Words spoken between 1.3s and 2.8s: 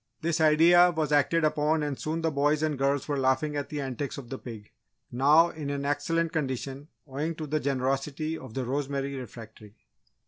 upon and soon the boys and